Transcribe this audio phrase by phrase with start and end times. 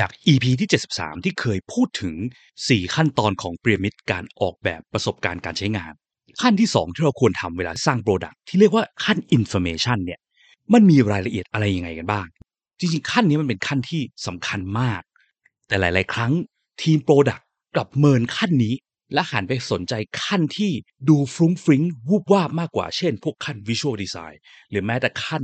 [0.00, 2.14] จาก EP ที่ 73 ที่เคยพูดถึง
[2.54, 5.92] 4 ขั้นตอนของพีระมิดการออกแบบประสบการณ์การใช้งาน
[6.42, 10.20] ขั้นที่ 2 ที่เราควรทำเวลาสร้างโปรดักที่เรียกว่าขั้น Information เนี่ย
[10.72, 12.26] มันมีรายละเอียดอะไรยังไงกันบ้าง
[12.78, 15.02] จริงๆ ขั้นนี้มันเป็นขั้นที่สำคัญมาก
[15.68, 16.32] แต่หลาย ๆ ครั้ง
[16.82, 17.40] ทีมโปรดัก
[17.74, 18.74] กลับเมินขั้นนี้
[19.14, 19.94] และหันไปสนใจ
[20.24, 20.72] ขั้นที่
[21.08, 24.36] ดูฟรุ้งฟริ้งวูบวาบมากกว่าเช่น พวกขั้น Visual Design
[24.70, 25.42] หรือแม้แต่ขั้น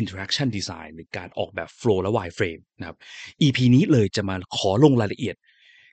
[0.00, 2.96] Interaction Design หรือการออกแบบ Flow และ Wireframe นะครับ
[3.42, 5.36] EP นี้เลยจะมาขอลงรายละเอียด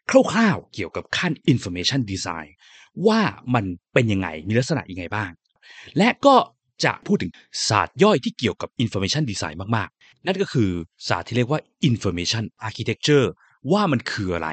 [0.09, 2.49] คร่าวๆ เกี่ยวกับขั้น Information Design
[3.07, 3.21] ว่า
[3.55, 5.31] มันเป็นยังไงมีลักษณะยังไงบ้าง
[5.97, 6.35] และก็
[6.85, 7.31] จะพูดถึง
[7.67, 10.69] ศาสตร์ย่อยที่เกี่ยวกับ Information Design มากๆ นั่นก็คือ
[11.07, 13.27] ศาสตร์ที่เรียกว่า Information Architecture
[13.71, 14.49] ว่ามันคืออะไร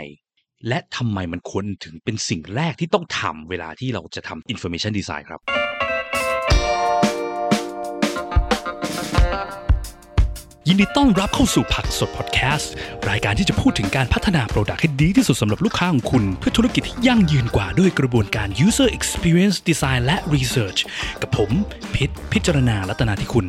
[0.68, 5.65] และทำไมมันควรถึงเป็นสิ่งแรกที่ต้องทำเวลาที่เราจะทำ Information Design ครับ
[10.68, 12.72] ยินดีต้อนรับเข้าสู่ผักสดพอดแคสต์
[13.10, 20.80] รายการที่จะพูดถึงการพัฒนาโปรดักต์ให้ดีที่สุดสำหรับลูกค้าของคุณ เพื่อธุรกิจที่ยั่งยืนกว่าด้วยกระบวนการ user experience design และ research
[21.22, 21.50] กับผม
[21.94, 23.44] พิษพิจารณาลัตนาที่คุณ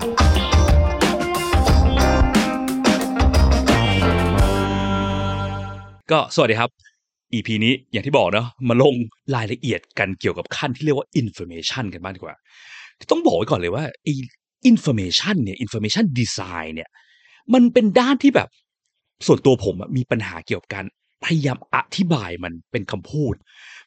[6.12, 6.70] ก็สวัสดีครับ
[7.34, 8.96] EP นี้อย่างที่บอกเนาะมาลง
[9.36, 12.36] รายละเอียดกันเกี่ยวกับขั้นที่เรียกว่า information กันบ้างดีกว่า
[13.12, 14.14] ต้องบอกไว้ก่อนเลยว่าไอ้
[14.72, 16.90] information เนี่ย information design เนี่ย
[17.54, 18.50] มันเป็นด้านที่แบบ
[19.26, 20.86] ส่วนตัวผมมีปัญหาเกี่ยวกับการ
[21.26, 23.34] พยายามอธิบายมันเป็นคำพูด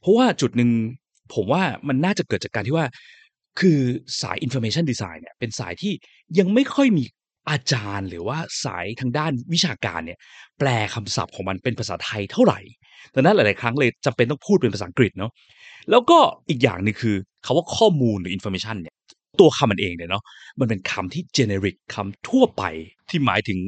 [0.00, 0.70] เพราะว่าจุดหนึ่ง
[1.34, 2.86] ผมว่ามันน่าจะเกิดจากการที่ว่า
[3.61, 3.78] คือ
[4.20, 5.92] สาย information design เนี่ยเป็นสายที่
[6.39, 7.05] ยังไม่ค่อยมี
[7.50, 10.19] อาจารย์หรือว่าสายทางด้านวิชาการเนี่ย
[10.58, 12.61] แปลคำศัพท์ของมันเป็นภาษาไทยเท่าไหร่
[13.14, 15.30] ดังนั้นหลาย ๆ ครั้งเลยจำเป็นต้องพูดเป็นภาษาอังกฤษเนาะ
[15.91, 18.95] แล้วก็อีกอย่างหนึงคือคาว่าข้อมูลหรือ information เนี่ย
[19.41, 20.22] ตัวคำมันเองเนี่ยเนาะ
[20.60, 22.62] มันเป็นคำที่ generic คำทั่วไป
[23.08, 23.58] ที่หมายถึง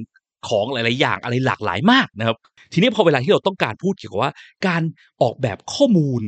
[0.49, 2.37] ของหลาย ๆ อย่างอะไรหลากหลายมากนะครับ
[2.73, 4.33] ทีนี้พอเวลาที่เราต้องการพูดเกี่ยวกับว่า
[4.67, 4.83] การ
[5.23, 6.23] ออกแบบข้อมูล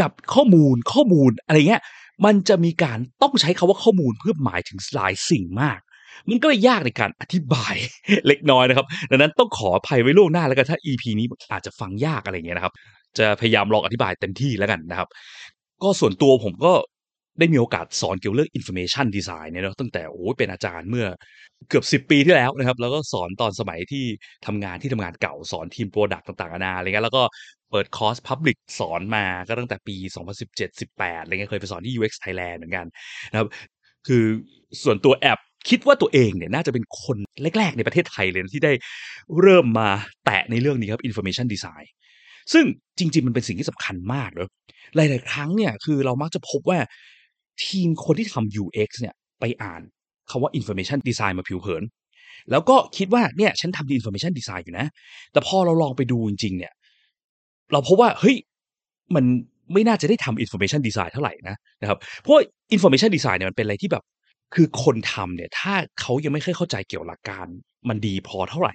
[0.00, 1.82] กับข้อมูลข้อมูลอะไรเงี้ย
[2.24, 5.78] มันจะมีการต้องใช้คาว่าข้อมูลเพื่อหมายถึงหลายสิ่งมาก
[6.28, 7.74] มันก็เลยยากในการอธิบาย
[8.26, 12.74] เล็กน้อยนะครับ ดังนั้นต้องขออภัยไว้ล่วงหน้าแล้วกันถ้า EP นี้อาจจะฟังยากอะไรเงี้ยนะครับ
[13.18, 15.08] จะพยายามลองอธิบายเต็มที่แล้วกันนะครับ
[15.82, 16.72] ก็ส่วนตัวผมก็
[17.38, 21.06] ได้มีโอกาสสอนเกี่ยวกับเรื่อง information design เนี่ยเนาะตั้งแต่โอ้ยเป็นอาจารย์เมื่อ
[21.68, 24.04] เกือบ 10 ปีที่แล้วนะครับ แล้วก็สอนตอนสมัยที่
[24.46, 27.22] ทำงานที่ทำงานเก่าสอนทีม product ต่างๆนานาอะไรเงี้ยแล้วก็
[27.70, 29.96] เปิดคอร์ส Public สอนมาก็ตั้งแต่ปี
[30.60, 32.86] 2017-18อะไรเงี้ยเคยไปสอนที่ UX Thailand เหมือนกัน
[33.30, 33.48] นะครับ
[34.06, 34.24] คือ
[34.82, 37.16] ส่วนตัวแอบคิดว่าตัวเองเนี่ยน่าจะเป็นคน
[37.58, 38.72] แรก ๆ ในประเทศไทยเลยนะที่ได้
[39.40, 39.88] เริ่มมา
[40.24, 41.86] แตะในเรื่องนี้ครับ information design
[42.52, 42.64] ซึ่ง
[42.98, 44.48] จริง ๆ มันเป็นสิ่งที่สำคัญมากเนอะ
[44.96, 46.78] หลาย ๆ ครั้งเนี่ยคือเรามักจะพบว่า
[47.64, 49.82] ทีมคนที่ทำ UX เนี่ยไปอ่าน
[50.30, 51.82] คำว่า information design มาผิวเผิน
[52.50, 54.86] แล้วก็คิดว่าเนี่ยฉันทำ information design อยู่นะ
[55.32, 56.72] แต่พอเราลองไปดูจริง ๆ เนี่ย
[57.72, 58.36] เราพบว่าเฮ้ย
[59.14, 59.24] มัน
[59.72, 62.34] ไม่น่าจะได้ทำ information design เท่าไหร่นะนะครับ เพราะ
[62.74, 64.04] information design เนี่ยมันเป็นอะไรที่แบบ
[64.54, 67.46] คือคนทำเนี่ย ถ้าเขายังไม่เคยเข้าใจเกี่ยวกับหลักการ
[67.88, 68.74] มันดีพอเท่าไหร่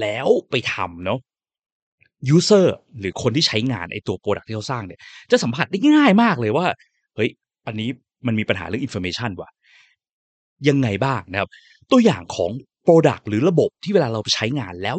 [0.00, 1.18] แล้วไปทำเนาะ
[2.36, 2.66] user
[2.98, 5.00] หรือคนที่ใช้งานไอตัว product ที่เขาสร้างเนี่ย
[5.30, 6.66] จะสัมผัสได้ง่ายมากเลยว่า
[7.66, 7.88] อันนี้
[8.26, 9.50] มันมีปัญหาเรื่อง information ว่ะ
[10.68, 11.48] ยังไงบ้างนะครับ
[11.90, 12.50] ตัวอย่างของ
[12.86, 14.96] product หรือระบบที่เวลาเราใช้งานแล้ว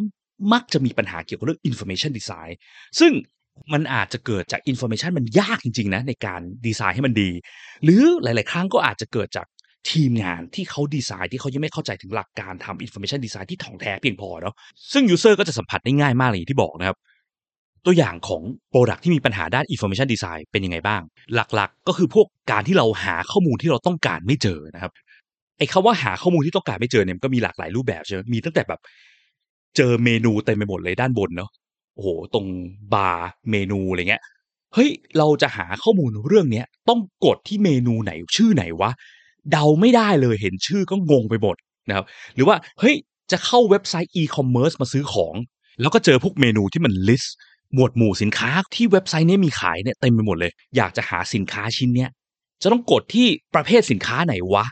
[0.54, 2.52] มักจะมีปัญหาเกี่ยวกับเรื่อง information design
[3.00, 3.12] ซึ่ง
[3.74, 7.30] มันอาจจะเกิดจาก information มันยากจริง ๆ นะ ในการดีไซน์ให้มันดี
[7.84, 9.48] หรือหลาย ๆ ครั้งก็อาจจะเกิดจาก
[9.92, 14.56] ทีมงานที่เขาดีไซน์ที่เขายังไม่เข้าใจถึงหลักการทำ information design ที่ถ่องแท้เพียงพอเนาะ
[14.94, 16.98] ซึ่ง user ก็จะสัมผัสได้ง่ายมากเลยที่บอกนะครับ
[17.86, 21.02] ตัวอย่างของ Product ที่มีปัญหาด้าน Information Design เป็นยังไงบ้าง
[21.56, 24.92] หลักๆ ก็คือพวกการที่เราหาข้อมูลที่เราต้องการไม่เจอนะครับ
[25.58, 28.80] ไอ้คำว่าหาข้อมูลที่ต้องการไม่เจอเนี่ยมันก็มีหลากหลายรูปแบบใช่ไหมมีตั้งแต่แบบ
[29.78, 31.50] เจอเมนูเต็มไปหมดเลยด้านบนเนาะ
[31.96, 32.46] โอ้โหตรง
[32.94, 34.24] บาร์เมนูอะไรเงี้ย
[34.74, 38.92] เฮ้ยเราจะหาข้อมูลเรื่องเนี้ยต้องกดที่เมนูไหนชื่อไหนวะ
[39.52, 41.56] เดาไม่ได้เลยเห็นชื่อก็งงไปหมด
[41.90, 42.06] นะครับ
[42.36, 42.96] หรือว่าเฮ้ย
[43.32, 45.34] จะเข้าเว็บไซต์ e-commerce มาซื้อของ
[45.82, 47.30] แล้วก็เจอพวกเมนูที่มัน list
[47.74, 52.10] หมวดหมู่สินค้าที่เว็บไซต์นี้มีขายเนี่ยเต็มไปหมดเลย อยากจะหาสินค้าชิ้นเนี้ย
[52.62, 54.66] จะต้องกดที่ประเภทสินค้าไหนวะ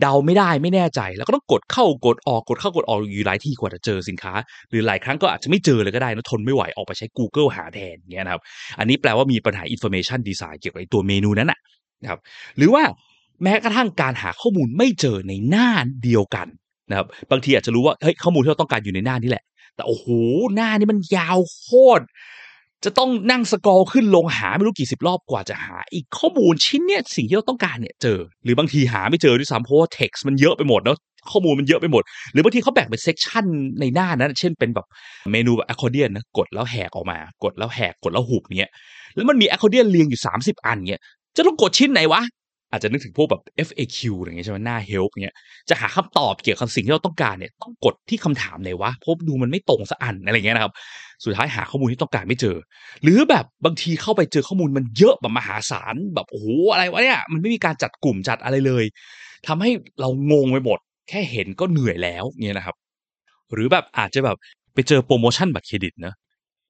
[0.00, 4.32] เดาไม่ได้ไม่แน่ใจ แล้วก็ต้องกดเข้ากดออกกดเข้ากดออกอยู่หลายที่กว่าจะเจอสินค้า
[4.70, 8.42] หรือหลายครั้งก็อาจจะไม่เจอเลยก็ได้นะทนไม่ไหวออกไปใช้ Google หาแทนเงี้ยนะครับ
[8.78, 11.58] อันนี้แปลว่ามีปัญหา information design เกี่ยวกับตัวเมนูนั้นนะ
[12.02, 12.20] นะครับ
[12.56, 12.82] หรือว่า
[13.42, 15.68] แม้กระทั่งการหาข้อมูลไม่เจอในหน้า
[16.02, 16.46] เดียวกัน
[16.90, 19.44] นะครับบางทีอาจจะรู้ว่าเฮ้ยข้อมูลที่เราต้องการอยู่ในหน้านี้แหละ
[19.76, 20.06] แต่โอ้โห
[20.54, 21.68] หน้านี้มันยาวโค
[21.98, 22.04] ตร
[22.84, 30.98] จะต้องนั่งสกอลขึ้นลงหาไม่รู้กี่สิบรอบกว่าจะหา อีกข้อมูลชิ้นเนี้ยสิ่งที่เราต้องการเนี่ยเจอ หรือบางทีหาไม่เจอด้วยซ้ำเพราะว่า text มันเยอะไปหมดเนาะ
[31.30, 32.02] ข้อมูลมันเยอะไปหมด
[32.32, 33.44] หรือบางทีเขาแบ่งเป็นเซกชัน
[33.80, 34.86] ในหน้านั้นเช่นเป็นแบบ
[35.32, 38.72] เมนูแบบอะคอเดียนนะกดแล้วแหกออกมา กดแล้วแหกกดแล้วหุบเงี้ย
[39.14, 41.02] แล้วมันมีอะคอเดียนเรียงอยู่ 30 อันเงี้ย
[41.36, 42.22] จะต้องกดชิ้นไหนวะ
[42.70, 45.36] อาจจะนึกถึงพวกแบบ FAQ อะไรเงี้ยใช่ไหมหน้า help เงี้ย
[45.68, 50.72] จะหาคำตอบเกี่ยวกับสิ่งที่เราต้องการเนี่ยต้องกดที่คำถามไหนวะพราะดูมันไม่ตรงสักอันอะไรเงี้ยนะครับ
[51.24, 52.56] สุดท้ายหาข้อมูลที่ต้องการไม่เจอ
[53.02, 58.84] หรือแบบบางทีเข้าไปเจอข้อมูลมันเยอะแบบมหาศาลแบบโอ้โหอะไรวะเนี่ยมันไม่มีการจัดกลุ่มจัดอะไรเลย
[59.46, 59.70] ทำให้
[60.00, 60.78] เรางงไปหมด
[61.08, 62.76] แค่เห็นก็เหนื่อยแล้วเนี่ยนะครับ
[63.52, 64.36] หรือแบบอาจจะแบบ
[64.74, 66.14] ไปเจอโปรโมชั่นบัตรเครดิตนะ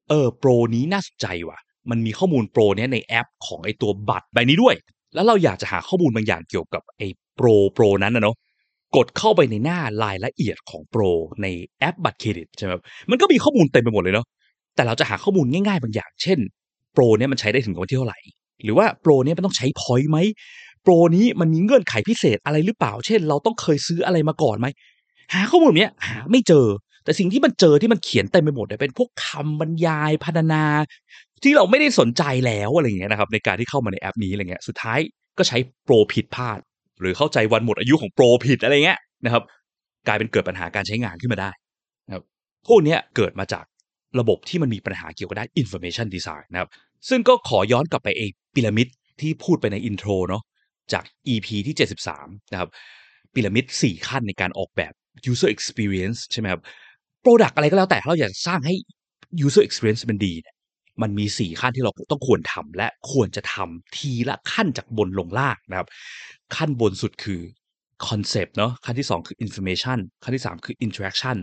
[0.09, 1.59] เออโปรนี้น่าสนใจว่ะ
[1.91, 4.75] มันมีข้อมูลโปรเนี้ยในแอปของไอตัวบัตรใบนี้ด้วย
[5.15, 8.37] แล้วเราอยากจะหาข้อมูลบางอย่างเกี่ยวกับไอ้โปรโปรนั้นนะเนาะ
[8.97, 11.03] กดเข้าไปในหน้ารายละเอียดของโปร
[11.43, 11.47] ใน
[11.79, 12.73] แอปบัตรเครดิตใช่ไหม
[13.11, 14.27] มันก็มีข้อมูลเต็มไปหมดเลยเนาะ
[14.75, 16.39] แต่เราจะหาข้อมูลง่ายๆบางอย่าง เช่น
[16.93, 18.19] โปรเนี้ยมันใช้ได้ถึงวันที่เท่าไหร่
[18.65, 20.19] หรือว่าโปรเนี้ยมันต้องใช้พอยต์ไหม
[20.83, 24.67] โปรนี้มันมีเงื่อนไขพิเศษอะไรหรือเปล่า เช่น เราต้องเคยซื้ออะไรมาก่อนไหม
[25.35, 26.67] หาข้อมูลเนี้ยหาไม่เจอ
[27.05, 30.65] แต่สิ่งที่มันเจอที่มันเขียนเต็มไปหมดเนี่ยเป็นพวกคำบรรยายพรรณนา
[31.43, 34.99] ที่เราไม่ได้สนใจแล้วอะไรเงี้ยนะครับในการที่เข้ามาในแอปนี้อะไรเงี้ยสุดท้าย
[35.39, 36.59] ก็ใช้โปรผิดพลาด
[37.01, 39.43] หรือเข้าใจวันหมดอายุของโปรผิดอะไรเงี้ยนะครับ
[40.07, 41.51] กลายเป็นเกิดปัญหาการใช้งานขึ้นมาได้
[42.07, 42.23] นะครับ
[42.69, 43.65] พวกนี้เกิดมาจาก
[44.21, 46.69] ระบบที่มันมีปัญหาเกี่ยวกับด้าน information design นะครับ
[47.09, 48.87] ซึ่งก็ขอย้อนกลับไปไอ้พีระมิด
[49.21, 50.43] ที่พูดไปในอินโทรเนาะ
[50.93, 51.77] จาก EP ที่
[52.13, 52.69] 73 นะครับ
[53.35, 54.93] พีระมิด 4 ขั้นในการออกแบบ
[55.31, 56.61] user experience ใช่ไหมครับ
[57.25, 58.75] product อะไรก็แล้วแต่ถ้าเราอยากจะสร้างให้
[59.47, 60.55] user experience มันดีเนี่ย
[61.03, 65.89] มันมี 4 ขั้นที่เราต้องควรทำและควรจะทำทีละขั้นจากบนลงล่างนะครับ
[66.57, 67.41] ขั้นบนสุดคือ
[68.09, 71.37] concept เนาะขั้นที่ 2 คือ information ขั้นที่ 3 คือ interaction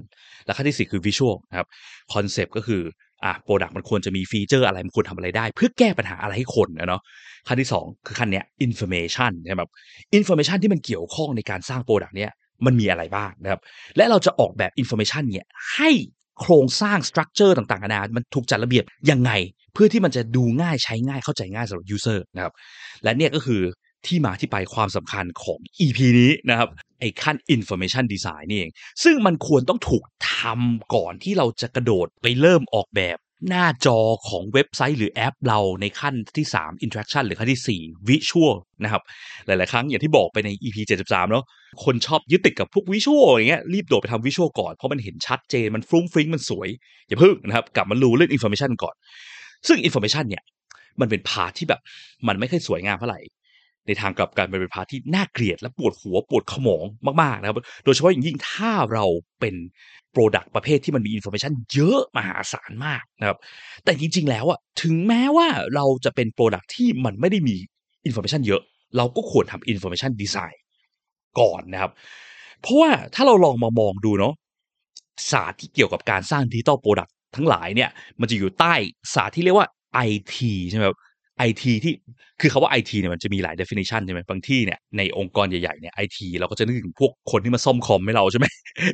[0.45, 1.67] และขั้นที่ 4 คือ visual นะครับ
[2.13, 2.81] concept ก็คือ
[3.23, 7.01] อะ product มันควรจะมี feature อะไรมันควรทำอะไรได้ เพื่อแก้ปัญหาอะไรให้คนนะเนาะ
[7.47, 9.71] ขั้นที่ 2 คือขั้นเนี้ย information ใช่ไหมครับ
[10.17, 12.31] information ที่มันเกี่ยวข้องในการสร้าง product เนี้ย
[12.65, 13.61] มันมีอะไรบ้างนะครับ
[13.97, 15.89] และเราจะออกแบบ information เนี่ยให้
[16.41, 19.31] โครงสร้าง structure ต่างๆนานามันถูกจัดระเบียบยังไง
[19.73, 22.53] เพื่อที่มันจะดูง่ายใช้ง่ายเข้าใจง่ายสำหรับ user นะครับ
[23.03, 23.61] และเนี่ยก็คือ
[24.05, 26.69] ที่มาที่ไปความสำคัญของ EP นี้นะครับ
[26.99, 28.71] ไอ้ขั้น information design นี่เอง
[29.03, 30.03] ซึ่งมันควรต้องถูก
[30.33, 33.17] ทำก่อนที่เราจะกระโดดไปเริ่มออกแบบ
[33.49, 33.97] หน้าจอ
[34.29, 38.53] ของเว็บไซต์หรือแอปเราในขั้นที่ 3 interaction หรือขั้นที่ 4 visual
[38.83, 39.01] นะครับ
[39.45, 41.45] หลาย ๆ ครั้งอย่างที่บอกไปใน EP 73 เนาะ
[41.83, 46.69] คนชอบยึดติดกับพวกวิชวลอย่างเงี้ยรีบโดดไปทำวิชวลก่อน เพราะมันเห็นชัดเจน มันฟรุ้งฟริ้งมันสวย
[47.07, 48.95] อย่าเพิ่งนะครับ กลับมารู้เรื่อง information ก่อน
[49.67, 50.43] ซึ่ง information เนี่ย
[50.99, 51.81] มันเป็นพาที่แบบ
[52.27, 53.19] มันไม่ค่อยสวยงามเท่าไหร่
[53.87, 56.85] ในทางกลับกันมันเป็น part ที่น่าเกลียดและปวดหัวปวดขมอง
[57.21, 59.05] มากๆนะครับ โดยเฉพาะอย่างยิ่งถ้าเรา
[59.39, 59.55] เป็น
[60.11, 63.37] product ประเภทที่มันมีอินโฟ a t ชันเยอะมหาศาลมากนะครับ
[63.83, 67.55] แต่จริง ๆ แล้วอะถึงแม้ว่าเราจะเป็น product ที่มันไม่ได้มี
[68.05, 68.61] information เยอะ
[68.97, 70.61] เราก็ควรทำอินโฟ a t ชันดีไซน์
[71.39, 71.91] ก่อนนะครับ
[72.61, 74.33] เพราะว่าถ้าเราลองมามองดูเนาะ
[75.31, 77.89] ศาสตร์ที่เกี่ยวกับการสร้าง digital product ทั้งหลายเนี่ย
[78.19, 78.73] มันจะอยู่ใต้
[79.13, 79.67] ศาสตร์ที่เรียกว่า
[80.09, 80.35] IT
[80.69, 80.97] ใช่ไหมครับ
[81.37, 81.93] ไอทีที่
[82.41, 88.45] คือคำว่าไอทีเนี่ยมันจะมีหลาย definition ใช่ไหมบางที่เนี่ยในองค์กรใหญ่ๆเนี่ยไอทีเราก็จะนึกถึงพวกคนที่มาซ่อมคอมให้เราใช่ไหม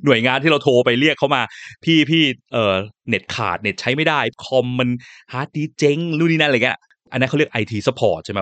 [0.06, 1.42] หน่วยงานที่เราโทรไปเรียกเขามา
[1.84, 2.24] พี่พี่
[2.54, 2.76] เอ่อ
[3.10, 4.90] เน็ตขาดเน็ตใช้ไม่ได้คอมมัน
[5.34, 6.78] ฮาร์ดดิสก์เจ๊งนู่นนี่นั่นอะไรเงี้ย
[7.12, 8.40] อันนั้นเขาเรียก IT support ใช่ไหม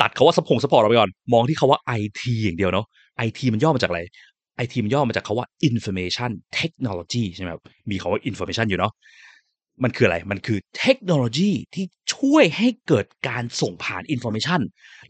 [0.00, 4.00] ตัดคำว่าซัพพง support เราไปก่อน มองที่คำว่าไอทีอย่างเดียวเนาะไอทีมันย่อมาจากอะไร
[4.56, 7.50] ไอทีมันย่อมาจากคำว่า information technology ใช่ไหม
[7.90, 8.92] มีคำว่า information อยู่เนาะ
[9.84, 14.60] มันคืออะไร มันคือเทคโนโลยีที่ช่วยให้เกิดการส่งผ่านอินโฟ a t ชัน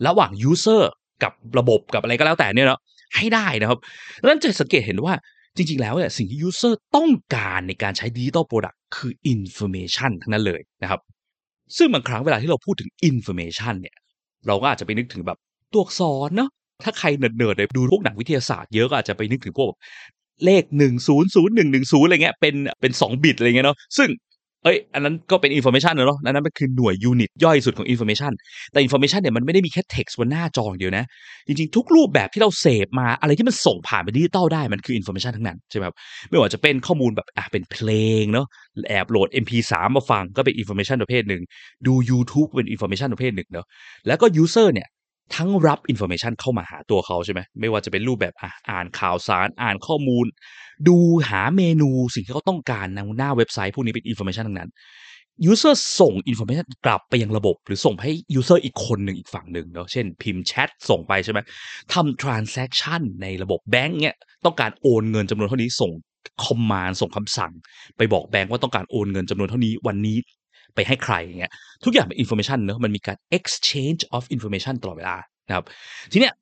[0.06, 0.92] ระหว่างยูเซอร์
[1.22, 2.80] กับระบบกับอะไรก็แล้วแต่เนี่ยเนาะ
[3.16, 3.78] ให้ได้นะครับ
[4.20, 5.14] ดังนั้นจะสังเกตเห็นว่า
[5.56, 11.00] จริง ๆ แล้วเนี่ยสิ่งที่ user ต้องการในการใช้ดิจิตอลโปรดักต์คืออินโฟ a t ชันทั้งนั้นเลยนะครับ
[11.76, 13.96] ซึ่งบางครั้งเวลาที่เราพูดถึงอินโฟ a t ชันเนี่ย
[14.46, 15.38] เราก็อาจจะไปนึกถึงแบบ
[15.72, 16.50] ตัวอักษรเนาะ
[16.84, 19.70] ถ้าใครเนิร์ดๆเลยดูพวกหนังวิทยาศาสตร์เยอะก็อาจจะไปนึกถึงพวก
[20.44, 24.08] เลขหนึ่งศูนย์ศูนย์หนึ่งหนึ่งศูนย์อะไรเงี้ยเป็นเป็นสองบิตอะไรเงี้ยเนาะซึ่ง
[24.64, 28.32] เอ้ย อันนั้นก็เป็นอินโฟ a t ชันเนอะอันนั้นมันคือหน่วยยูนิตย่อยสุดของอินโฟ a t ชัน
[28.72, 31.04] แต่อินโฟ a t ชันเนี่ยมันไม่ได้มีแค่เท็กซ์บนหน้าจออย่างเดียวนะ
[31.46, 35.96] จริงๆ ทุกรูปแบบที่เราเสพมาอะไรที่มันส่งผ่านไปดิจิตอลได้มันคืออินโฟ a t ชันทั้งนั้นใช่ไหมครับ
[36.28, 37.90] ไม่ว่าจะเป็นข้อมูลแบบอะเป็นเพล
[38.20, 38.46] งเนาะ
[38.88, 41.42] แอบโหลด MP3 มาฟังก็เป็นอินโฟ a t ชันประเภทหนึ่ง
[41.86, 43.66] ดู YouTube เป็นอินโฟ a t ชันประเภทหนึ่งเนาะ
[44.06, 44.88] แล้วก็ยูเซอร์เนี่ย
[45.36, 50.26] ทั้งรับอินโฟ a t ชันเข้ามาหาตัวเขาใช่ไหมไม่ว่าจะเป็นรูปแบบอะอ่านข่าวสารอ่านข้อมูล
[50.88, 50.98] ดู
[51.28, 54.70] หาเมนูสิ่งที่เขาต้องการในหน้าเว็บไซต์พวกนี้เป็นอินโฟ a t ชันทั้งนั้น
[55.44, 61.38] ยูเซอร์ส่งอินโฟ a t ชันกลับไปยังระบบ หรือส่งให้ user อีกคนหนึ่งอีกฝั่งหนึ่งเนาะเช่นพิมพ์แชทส่งไปใช่ไหม
[61.92, 65.92] ทำ transaction ในระบบแบงก์เนี่ยต้องการโอนเงินจำนวนเท่านี้ส่ง
[66.44, 67.52] command ส่งคำสั่ง
[67.96, 70.16] ไปบอกแบงก์ว่าต้องการโอนเงินจำนวนเท่านี้วันนี้
[70.74, 71.52] ไปให้ใครอย่างเงี้ย
[71.84, 75.16] ทุกอย่างเป็น information เนอะมันมีการ exchange of information ตลอดเวลา
[75.48, 75.64] นะครับ
[76.12, 76.32] ทีเนี้ย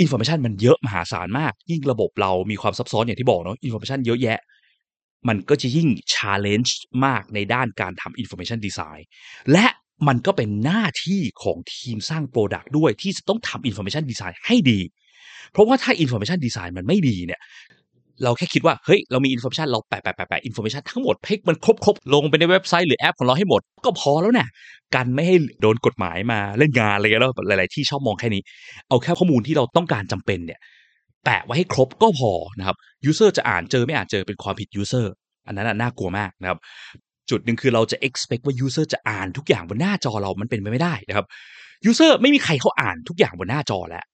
[0.00, 4.38] information มันเยอะมหาศาลมาก ยิ่งระบบเรามีความซับซ้อนอย่างที่บอกเนาะ information เยอะแยะ
[5.28, 9.06] มันก็จะยิ่ง challenge มากในด้านการทำ information design
[9.52, 9.66] และ
[10.08, 14.80] มันก็เป็นหน้าที่ของทีมสร้าง product ด้วยที่จะต้องทำ information design ให้ดี
[15.52, 17.40] เพราะว่าถ้า information design มันไม่ดีเนี่ย
[18.24, 24.48] เราแค่คิดว่าเฮ้ยเรามี information เราแปะแปะแปะแปะ information ทั้งหมดให้มันครบครบลงไปในเว็บไซต์หรือแอปของเราให้หมด ก็พอแล้วเนี่ย
[24.94, 28.42] กันไม่ให้โดนกฎหมายมาเล่นงานอะไรกันแล้วหลาย ๆ ที่ชอบมองแค่นี้
[28.88, 30.60] เอาแค่ข้อมูลที่เราต้องการจำเป็นเนี่ย
[31.24, 35.12] แปะไว้ให้ครบก็พอนะครับ user จะอ่านเจอไม่อ่านเจอเป็นความผิด user
[35.46, 36.58] อันนั้นน่ากลัวมากนะครับ
[37.30, 41.26] จุดหนึ่งคือเราจะ expect ว่า user จะอ่านทุกอย่างบนหน้าจอเรามันเป็นไปไม่ได้นะครับ
[41.90, 44.04] user ไม่มีใครเขาอ่านทุกอย่างบนหน้าจอแล้ว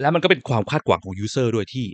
[0.00, 1.86] แล้วมันก็เป็นความคาดหวังของ user ด้วยที่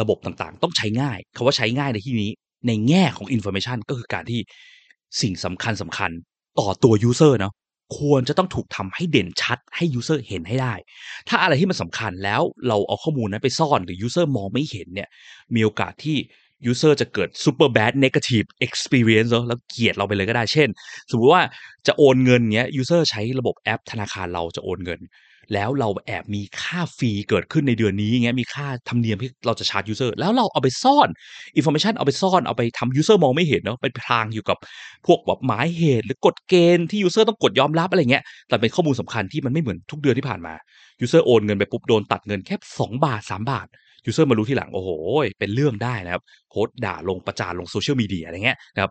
[0.00, 2.30] ระบบต่างๆ ต้องใช้ง่ายคาว่าใช้ง่ายในที่นี้
[2.66, 4.40] ในแง่ของ information ก็คือการที่
[5.20, 6.10] สิ่งสำคัญสำคัญ
[6.58, 7.54] ต่อตัว user เนาะ
[7.98, 10.74] ควรจะต้องถูกทำให้เด่นชัดให้ user เห็นให้ได้
[11.28, 15.08] ถ้าอะไรที่มันสำคัญแล้วเราเอาข้อมูลนั้นไปซ่อนหรือ user มองไม่เห็นเนี่ย
[15.54, 16.16] มีโอกาสที่
[16.70, 20.68] user จะเกิด super bad negative experience แล้วเกลียดเราไปเลยก็ได้ เช่น
[21.10, 21.42] สมมติว่า
[21.86, 25.00] จะโอนเงินเงี้ย user ใช้ระบบแอปธนาคารเราจะโอนเงิน
[25.54, 31.08] แล้วเราแอบมีค่า fee เกิดขึ้นในเดือนนี้เงี้ยมีค่าธรรมเนียมที่เราจะชาร์จ user แล้วเราเอาไปซ่อน
[31.58, 34.58] information เอาไปซ่อนเอาไปทำ user มองไม่เห็นเนาะเป็นพรางอยู่กับ
[35.06, 40.54] พวกแบบหมายเหตุ หรือกฎเกณฑ์ที่ user ต้องกดยอมรับอะไรเงี้ยแต่เป็นข้อมูลสำคัญที่มันไม่เหมือนทุกเดือนที่ผ่านมา
[41.04, 43.66] user โอนเงินไปปุ๊บโดนตัดเงินแค่ 2 บาท 3 บาท
[44.06, 44.90] user มารู้ทีหลังโอ้โห
[45.38, 48.90] เป็นเรื่องได้นะครับโพสต์ด่าลงประจานลงโซเชียลมีเดียอะไรเงี้ยนะครับ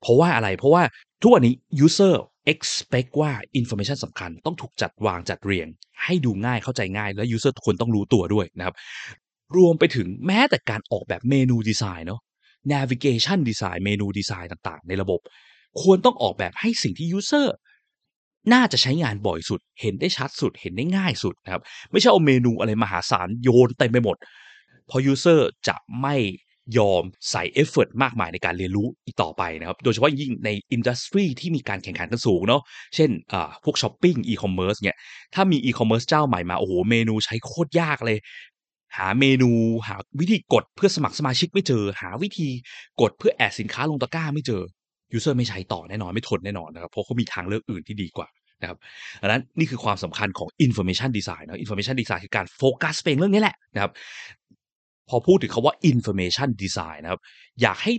[0.00, 0.82] เพราะว่าอะไรเพราะว่า
[1.22, 5.66] ทุกวันนี้ user expect ว่า information สำคัญต้องถูกจัดวางจัดเรียง
[6.04, 8.74] ให้ดูง่ายเข้าใจง่าย และ user ทุกคนต้องรู้ตัวด้วยนะครับ
[9.56, 12.20] รวมไปถึงแม้แต่การออกแบบเมนูดีไซน์เนาะ
[12.72, 15.20] navigation design เมนูดีไซน์ต่างๆ ในระบบ
[15.82, 17.54] ควรต้องออกแบบให้สิ่งที่ user
[18.52, 24.16] น่าจะใช้งานบ่อยสุด เห็นได้ชัดสุด เห็นได้ง่ายสุดนะครับ ไม่ใช่เอาเมนูอะไรมหาศาลโยนเต็มไปหมด
[24.90, 26.14] เพราะ user จะไม่
[26.78, 32.62] ยอมใส่ effort มากมายในการเรียนรู้อีกต่อไปนะครับ โดยเฉพาะยิ่งใน industry ที่มีการแข่งขันกันสูงเนาะ
[32.94, 33.10] เช่น
[33.64, 34.96] พวกช้อปปิ้งอีคอมเมิร์ซเนี่ย
[35.34, 38.18] ถ้ามีอีคอมเมิร์ซเจ้าใหม่มา โอ้โห เมนูใช้โคตรยากเลย
[38.96, 39.50] หาเมนู
[39.88, 42.48] หาวิธีกดเพื่อสมัครสมาชิกไม่เจอ หาวิธี
[43.00, 44.62] กดเพื่อ add สินค้าลงตะกร้าไม่เจอ
[45.12, 48.28] user ไม่ใช้ต่อแน่นอนไม่ทนแน่นอนนะครับเพราะเขามีทางเลือกอื่นที่ดีกว่า
[48.60, 48.78] นะครับ
[49.22, 53.92] ดังนั้นนี่คือความสำคัญของ information design นะ information design คือการโฟกัสเองเรื่องนี้แหละนะครับ
[55.08, 57.20] พอพูดถึงคาว่า information design นะครับ
[57.62, 57.92] อยากให้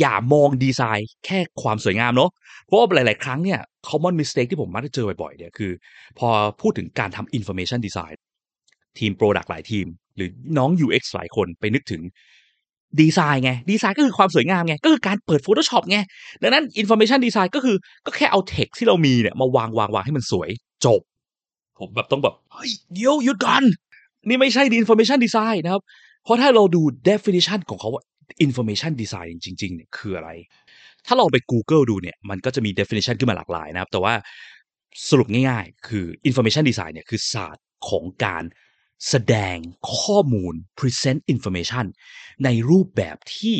[0.00, 2.30] อย่ามองดีไซน์แค่ความสวยงามเนาะ
[2.64, 5.72] เพราะว่าหลาย ๆ ครั้งเนี่ย common mistake ที่ผมมักจะเจอบ่อย ๆ เนี่ยคือ
[6.18, 6.28] พอ
[6.60, 8.14] พูดถึงการทำ information design
[8.98, 9.86] ทีม product หลายทีม
[10.16, 12.02] หรือน้อง UX หลายคนไปนึกถึง
[13.00, 15.98] ดีไซน์ไง ดีไซน์ก็คือความสวยงามไง ก็คือการเปิด Photoshop ไง
[16.42, 17.76] ดังนั้น information design ก็คือ
[18.06, 20.48] ก็แค่เอา text ที่เรามีเนี่ย มาวางวางวางให้มันสวย
[20.84, 21.00] จบ
[21.78, 23.62] ผมแบบต้องแบบ เฮ้ย เดี๋ยวหยุดก่อน
[24.28, 25.82] นี่ไม่ใช่ information design นะครับ
[26.28, 28.02] เพราะถ้าเราดู definition ของเขาว่า
[28.46, 30.30] information design จริงๆเนี่ยคืออะไร
[31.06, 34.14] ถ้าเราไป Google ดูเนี่ยมันก็จะมี definition ขึ้นมาหลากหลายนะครับ แต่ว่า
[35.08, 38.44] สรุปง่ายๆ คือ information design เนี่ยคือศาสตร์ของการ
[39.08, 39.56] แสดง
[39.96, 41.86] ข้อมูล present information
[42.44, 43.56] ในรูปแบบที่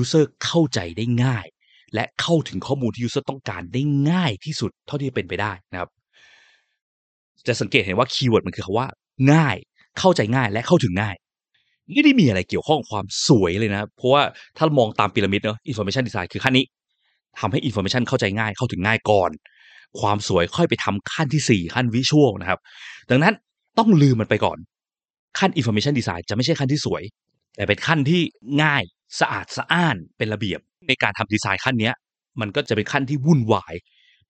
[0.00, 1.46] user เข้าใจได้ง่าย
[1.94, 5.90] และเข้าถึงข้อมูลที่ user ต้องการได้ง่ายที่สุดเท่าที่เป็นไปได้นะครับ
[7.46, 8.88] จะสังเกตเห็นว่าคีย์เวิร์ดมันคือคาว่า
[9.32, 9.56] ง่าย
[9.98, 11.16] เข้าใจง่ายและเข้าถึงง่าย
[11.90, 14.22] ไม่ได้มีอะไรเกี่ยวข้องกับความสวยเลยนะ เพราะว่า
[14.56, 16.64] ถ้ามองตามพีระมิดเนาะ information design คือขั้นนี้
[17.40, 19.30] ทำให้ information เข้าใจง่ายเข้าถึงง่ายก่อน
[20.00, 22.60] ความสวยค่อยไปทำขั้นที่ 4 ขั้นวิชวลนะครับ
[23.10, 23.34] ดังนั้น
[23.78, 24.58] ต้องลืมมันไปก่อน
[25.38, 27.02] ขั้น information design จะไม่ใช่ขั้นที่สวย
[27.56, 28.20] แต่เป็นขั้นที่
[28.62, 28.82] ง่าย
[29.20, 31.94] สะอาดสะอ้านเป็นระเบียบ ในการทำดีไซน์ขั้นเนี้ย
[32.40, 33.74] มันก็จะเป็นขั้นที่วุ่นวาย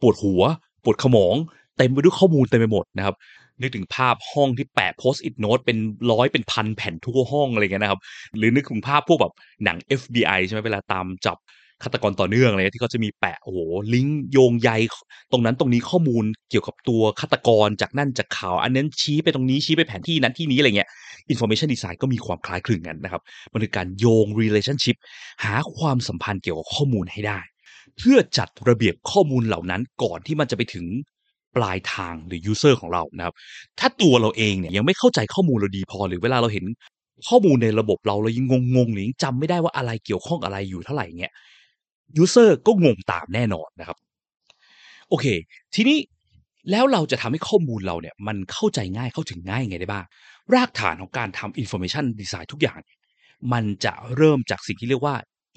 [0.01, 0.43] ปวดหัว
[0.85, 1.37] ปวดขมอง
[1.79, 3.15] เต็มไปด้วยข้อมูลเต็มไปหมดนะครับ
[3.63, 5.79] นึกถึงภาพห้องที่แปะโพสต์อิทโน้ตเป็น
[6.13, 8.01] ร้อยเป็นพันแผ่นทั่วห้องอะไรเงี้ยนะครับ
[8.37, 9.33] หรือนึกถึงภาพพวกแบบ
[9.65, 11.39] หนัง FBI ใช่ไหมเวลาตามจับ
[11.83, 13.59] ฆาตกรต่อเนื่องอะไรที่เขาจะมีแปะโอ้โห
[13.95, 14.71] ลิงก์โยงใย
[15.33, 20.89] ตรงนั้นตรงนี้ข้อมูลเกี่ยวกับตัวฆาตกรจากนั่นจากข่าว อันนั้นชี้ไปตรงนี้ชี้ไปแผนที่นั้นที่นี้อะไรเงี้ย
[21.33, 24.97] information design ก็มีความคล้ายคลึงกันนะครับมันคือการโยง relationship
[25.45, 27.41] หาความสัมพันธ์เกี่ยวกับข้อมูลให้ได้
[27.99, 30.87] เพื่อจัดระเบียบข้อมูลเหล่านั้นก่อนที่มันจะไปถึง
[31.57, 33.35] ปลายทางหรือ user ของเรานะครับ
[33.79, 36.65] ถ้าตัวเราเองเนี่ยยังไม่เข้าใจข้อมูลเราดีพอหรือเวลาเราเห็น
[37.29, 41.33] ข้อมูลในระบบเราเรายังงงๆหรือยังจำไม่ได้ว่าอะไรเกี่ยวข้องอะไรอยู่เท่าไหร่เงี้ย
[42.23, 43.99] user ก็งงตามแน่นอนนะครับ
[45.09, 45.27] โอเค
[45.75, 45.99] ทีนี้
[46.71, 50.05] แล้วเราจะทำให้ข้อมูลเราเนี่ยมันเข้าใจง่ายเข้าถึงง่ายไงได้บ้าง
[50.55, 52.81] รากฐานของการทำ information design ทุกอย่าง
[53.53, 55.17] มันจะเริ่มจากสิ่งที่เรียกว่า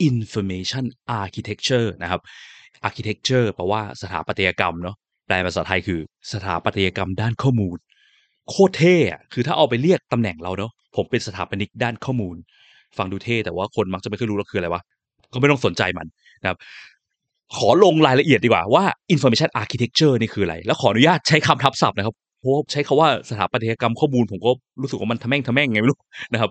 [0.09, 0.85] information
[1.21, 2.21] architecture นะครับ
[2.87, 4.95] architecture แปลว่าสถาปัตยกรรมเนาะ
[5.25, 5.99] แปลภาษาไทยคือ
[6.31, 7.77] สถาปัตยกรรมด้านข้อมูล
[8.49, 12.35] โคตรเท่อะคือถ้าเอาไปเรียกตำแหน่งเราเนาะผมเป็นสถาปนิกด้านข้อมูล
[12.97, 14.81] ฟังดูเท่แต่ว่าคนมักจะไม่เคยรู้ว่าคืออะไรวะ
[15.33, 16.07] ก็ไม่ต้องสนใจมัน
[16.41, 16.57] นะครับ
[17.55, 24.51] ขอลงรายละเอียดดีกว่าว่า information architecture นี่คืออะไร แล้วขออนุญาตใช้คำทับศัพท์นะครับเพราะใช้คาว่าสถาปัตยกรรมข้อมูล ผมก็
[24.81, 25.99] รู้สึกว่ามันทะแม่งทะแม่งไงไม่รู้
[26.33, 26.49] นะครับ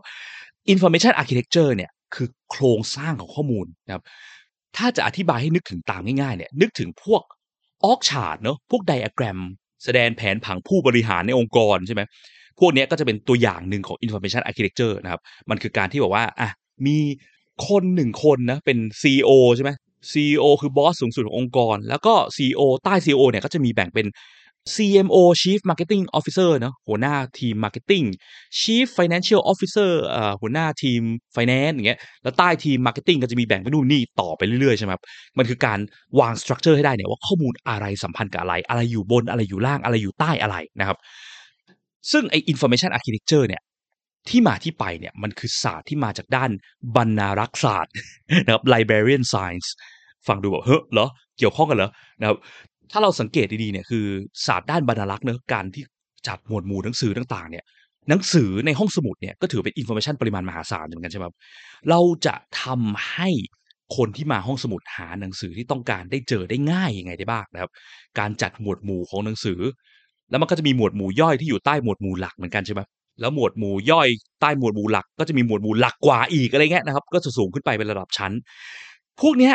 [0.72, 4.02] information architecture เนี่ยคือโครงสร้างของข้อมูลนะครับ
[4.76, 7.22] ถ้าจะอธิบายให้นึกถึงตามง่ายๆเนี่ยนึกถึงพวก
[7.84, 9.40] ออกชาร์ตเนาะพวกไดอะแกรม
[9.84, 12.02] แสดงแผนผังผู้บริหารในองค์กรใช่ไหม
[12.60, 16.50] พวกนี้ก็จะเป็นตัวอย่างหนึ่งของ information architecture นะครับ มันคือการที่บอกว่าอะ
[16.86, 16.98] มี
[17.68, 19.70] คนหนึ่งคนนะเป็น CEO ใช่ไหม
[20.12, 24.06] CEO คือบอสสูงสุดขององค์กร แล้วก็ CEO ใต้ CEO เนี่ยก็จะมีแบ่งเป็น
[24.72, 28.06] CMO Chief Marketing Officer เนอะหัวหน้าทีม Marketing
[28.60, 31.00] Chief Financial Officer เอ่อหัวหน้าทีม
[31.36, 35.02] Finance อย่างเงี้ยแล้วใต้ทีม Marketing ก็จะมีแบ่งไปนู่นนี่ต่อไปเรื่อยๆใช่ไหมครับ
[35.38, 35.78] มันคือการ
[36.20, 40.98] วาง structure ให้ได้เนี่ยว่าข้อมูลอะไรสัมพันธ์กับอะไร อะไรอยู่บนอะไรอยู่ล่างอะไรอยู่ใต้อะไรนะครับ
[42.12, 43.62] ซึ่งไอ้ information architecture เนี่ย
[44.28, 46.50] ที่มาที่ไปเนี่ยมันคือศาสตร์ที่มาจากด้าน
[46.96, 47.92] บรรณารักษ์ศาสตร์
[48.44, 49.68] นะครับ librarian science
[50.26, 51.90] ฟังดูแบบเฮ้ยเหรอ เกี่ยวข้องกันเหรอ
[52.20, 52.38] นะครับ
[52.94, 54.06] ถ้าเราสังเกตดีๆเนี่ยคือ
[54.46, 55.84] ศาสตร์ด้านบรรณารักษ์เนื้อการที่
[56.28, 57.64] จัดหมวดหมู่หนังสือต่างๆเนี่ย
[58.08, 61.34] หนังสือในห้องสมุดเนี่ยก็ถือเป็นอินโฟมชันปริมาณมหาศาลเหมือนกันใช่ไหมครับ
[61.90, 63.28] เราจะทำให้
[63.96, 67.70] คนที่มาห้องสมุดหาหนังสือที่ต้องการได้เจอได้ง่ายยังไงได้บ้างนะครับ
[68.18, 69.60] การจัดหมวดหมู่ของหนังสือ
[70.30, 72.80] แล้วมันก็จะมีหมวดหมู่ย่อยที่อยู่ใต้หมวดหมู่หลักเหมือนกันใช่ไหม
[73.20, 74.08] แล้วหมวดหมู่ย่อย
[74.40, 78.32] ใต้หมวดหมู่หลัก ก็จะมีหมวดหมู่หลักกว่าอีกอะไรเงี้ยนะครับ ก็จะสูงขึ้นไปเป็นระดับชั้น
[79.20, 79.54] พวกเนี้ย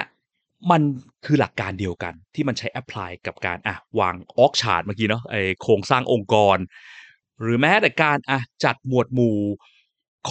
[0.72, 0.82] มัน
[1.26, 6.58] คือหลักการเดียวกันที่มันใช้ apply กับการอะวาง org chart เมื่อกี้เนาะไอโครงสร้างองค์กร
[7.42, 9.38] หรือแม้แต่การอะจัดหมวดหมู่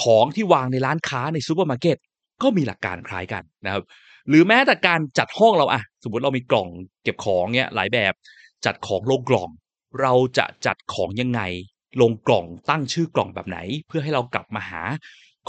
[0.00, 1.97] ของที่วางในร้านค้าในซูเปอร์มาร์เก็ต
[2.42, 3.85] ก็มีหลักการคล้ายกันนะครับ
[4.28, 6.68] หรือแม้แต่การจัดห้องเราอะสมมติเรามีกล่อง
[7.02, 8.12] เก็บของเนี้ยหลายแบบ
[8.66, 9.50] จัดของลงกล่อง
[10.00, 11.40] เราจะจัดของยังไง
[12.00, 14.82] ลงกล่องตั้งชื่อกล่องแบบไหน เพื่อให้เรากลับมาหา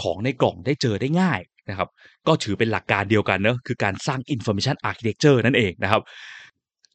[0.02, 1.90] ของในกล่องได้เจอได้ง่าย นะครับ
[2.28, 6.02] ก็ถือเป็นหลักการเดียวกันเนอะคือการสร้าง information architecture นั่นเองนะครับ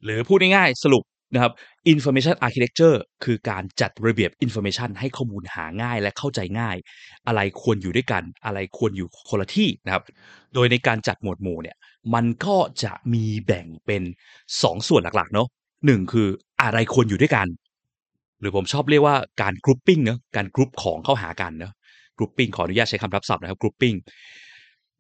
[0.05, 1.05] หรือพูดง่ายๆสรุป
[1.35, 1.53] นะครับ
[1.93, 6.77] information architecture คือการจัดระเบียบ information ให้ข้อมูลหาง่ายและเข้าใจง่าย
[7.27, 10.03] อะไรควรอยู่ด้วยกัน อะไรควรอยู่คนละที่นะครับ
[10.55, 11.77] โดยในการจัดหมวดหมู่เนี่ย
[12.15, 14.03] มันก็จะมีแบ่งเป็น
[14.63, 15.49] 2 ส่วนหลักๆ เนาะ
[15.87, 16.29] หนึ่งคือ
[16.63, 17.47] อะไรควรอยู่ด้วยกัน
[18.41, 21.73] หรือผมชอบเรียกว่าการ grouping เนาะการกรุ๊ปของเข้าหากันเนาะ
[22.19, 23.97] grouping ขออนุญาตใช้คำทับศัพท์นะครับ grouping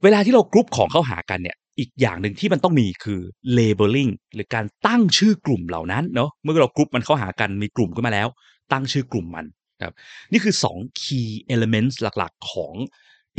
[0.04, 3.20] เวลาที่เรากรุ๊ปของเข้าหากันเนี่ยอีกอย่างหนึ่งที่มันต้องมีคือ
[3.58, 8.28] labeling หรือการตั้งชื่อกลุ่มเหล่านั้นเนาะเมื่อเรากรุ๊ปมันเข้าหากันมีกลุ่มขึ้นมาแล้ว
[8.72, 9.46] ตั้งชื่อกลุ่มมัน
[9.82, 9.94] ครับ
[10.32, 12.74] นี่คือ 2 key elements หลักๆ ของ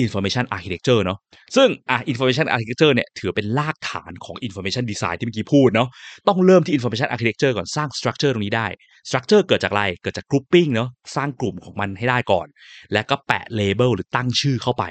[0.04, 1.20] information architecture เนาะ
[1.56, 5.90] ซึ่งอะ information architecture เนี่ยถือเป็นรากฐานของ information design ที่เมื่อกี้พูดเนาะ
[6.28, 8.68] ต้องเริ่มที่ information architecture ก่อนสร้าง structure ตรงนี้ได้
[9.10, 12.48] structure เกิดจากอะไร เกิดจาก grouping เนาะสร้างกลุ่มของมันให้ได้ก่อน
[12.94, 14.84] แล้วก็แปะ label หรือตั้งชื่อเข้าไป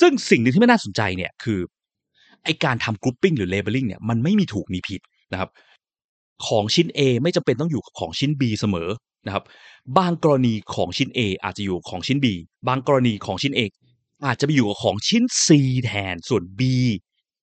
[0.00, 1.60] ซึ่งสิ่งหนึ่งที่ไม่น่าสนใจเนี่ยคือ
[2.44, 5.00] ไอการทำ grouping หรือ labeling เนี่ยมันไม่มีถูกมีผิด
[5.32, 5.50] นะครับ
[6.46, 8.88] ของชิ้น A ไม่จำเป็นต้องอยู่กับของชิ้น B เสมอ
[9.26, 9.44] นะครับ
[9.98, 12.26] บางกรณีของชิ้น A อาจจะอยู่ของชิ้น B
[12.68, 13.60] บางกรณีของชิ้น A
[14.26, 15.48] อาจจะไปอยู่กับของชิ้น C
[15.84, 16.60] แทนส่วน B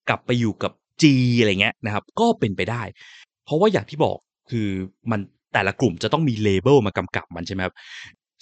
[0.10, 1.04] กลับไปอยู่กับ G
[1.40, 2.82] อะไรเงี้ยนะครับ ก็เป็นไปได้
[3.46, 4.18] เพราะว่าอย่างที่บอก
[4.50, 4.68] คือ
[5.12, 5.20] มัน
[5.54, 7.76] แต่ละกลุ่มจะต้องมีเลเบลมากำกับมันใช่ไหมครับ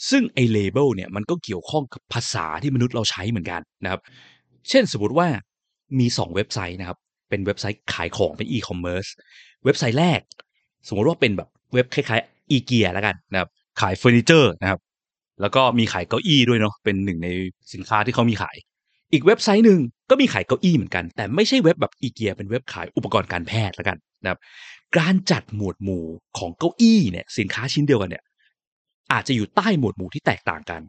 [0.10, 4.02] ซึ่งไอ้เลเบลเนี่ยมันก็เกี่ยวข้องกับภาษาที่มนุษย์เราใช้เหมือนกันนะครับ
[4.70, 5.28] เช่นสมมติว่า
[6.00, 6.98] มี 2 เว็บไซต์นะครับ
[7.30, 9.06] เป็นเว็บไซต์ขายของเป็นอีคอมเมิร์ซ
[9.66, 10.20] เว็บไซต์แรก
[10.88, 13.50] สมมติว่าเป็นแบบเว็บคล้ายๆอีเกียแล้วกันนะครับ
[13.82, 14.80] ขายเฟอร์นิเจอร์นะครับ
[15.42, 17.30] แล้วก็มีขายเก้าอี้ด้วยเนาะเป็นหนึ่งใน
[17.74, 18.58] สินค้าที่เขามีขาย
[19.14, 19.80] อีกเว็บไซต์หนึ่ง
[20.10, 24.40] ก็มีขายเก้าอี้เหมือนกัน แต่ไม่ใช่เว็บแบบอีเกียเป็นเว็บขายอุปกรณ์การแพทย์แล้วกันนะครับ
[24.98, 26.06] การจัดหมวดหมู่
[26.38, 28.24] ของเก้าอี้เนี่ยสินค้าชิ้นเดียวกันเนี่ย
[29.12, 30.82] อาจจะอยู่ใต้หมวดหมู่ที่แตกต่างกัน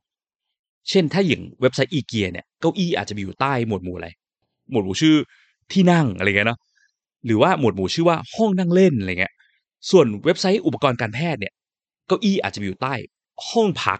[0.90, 4.08] เช่นถ้าอย่างเว็บไซต์อีเกียเนี่ยเก้าอี้อาจจะไปอยู่ใต้หมวดหมู่อะไร
[4.70, 5.14] หมวดหมู่ชื่อ
[5.72, 6.58] ที่นั่งอะไรเงี้ยเนาะ
[7.26, 9.34] หรือว่าหมวดหมู่ชื่อว่าห้องนั่งเล่นอะไรเงี้ย
[9.90, 11.52] ส่วนเว็บไซต์อุปกรณ์การแพทย์เนี่ย
[12.06, 12.94] เก้าอี้อาจจะไปอยู่ใต้
[13.50, 13.98] ห้องพัก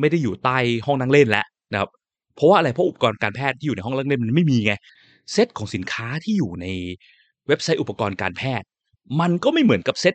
[0.00, 1.90] ไม่ได้อยู่ใต้ห้องนั่งเล่นแล้วนะครับ
[2.34, 4.72] เพราะว่าอะไรเพราะอุปกรณ์การแพทย์ที่อยู่ในห้องนั่งเล่นมันไม่มีไง
[5.32, 6.66] เซตของสินค้าที่อยู่ใน
[7.48, 8.66] เว็บไซต์อุปกรณ์การแพทย์
[9.20, 10.14] มันก็ไม่เหมือนกับเซต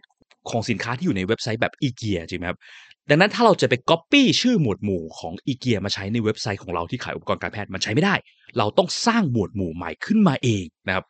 [0.50, 2.60] ของสินค้าที่อยู่ในเว็บไซต์แบบอีเกียจริงไหมครับ
[3.10, 8.16] ดังนั้นถ้าเราจะไปก๊อปปี้ชื่อหมวดหมู่ของอีเกียมาใช้ในเว็บไซต์ของเราที่ขายอุปกรณ์การแพทย์มันใช้ไม่ได้
[8.58, 11.06] เราต้องสร้างหมวดหมู่ใหม่ขึ้นมาเองนะครับ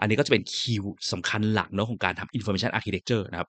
[0.00, 3.48] อันนี้ก็จะเป็น key สำคัญหลักเนาะของการทำ information architecture นะครับ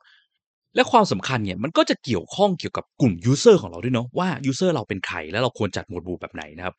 [0.76, 6.76] และความสำคัญเนี่ยมันก็จะเกี่ยวข้องเกี่ยวกับกลุ่ม user ของเราด้วยเนาะว่า user เราเป็นใครและเราควรจัดหมวดหมู่แบบไหนนะครับ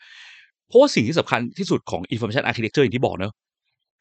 [0.68, 3.32] เพราะว่าสิ่งที่สำคัญที่สุดของ information architecture อย่างที่บอกเนาะ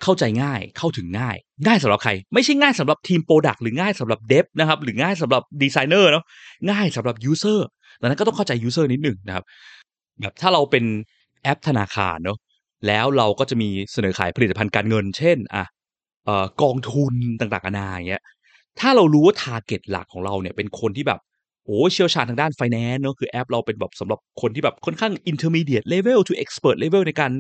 [0.04, 1.36] เข้าใจง่ายเข้าถึงง่าย
[1.66, 6.24] ง่ายสำหรับใคร ไม่ใช่ง่ายสำหรับทีม product หรือง่ายสำหรับ dev นะครับหรือง่ายสำหรับดีไซเนอร์เนาะ
[6.72, 7.60] ง่ายสำหรับ user
[8.00, 9.44] ดังนั้นก็ต้องเข้าใจ user นิดหนึ่งนะครับ
[10.22, 10.86] แบบถ้าเราเป็น
[11.44, 12.38] แอปธนาคารเนาะ
[12.88, 15.66] แล้วเราก็จะมีเสนอขายผลิตภัณฑ์การเงิน เช่นอะ
[16.26, 18.24] เอ่อกองทุนต่างๆนานาอย่างเงี้ย
[18.80, 21.20] ถ้าเรารู้ว่า target หลักของเราเนี่ยเป็นคนที่แบบ
[21.66, 27.32] โอ้เชี่ยวชาญทางด้าน finance เนาะคือแอปเราเป็นแบบสำหรับคนที่แบบค่อนข้าง intermediate level to expert level ในการ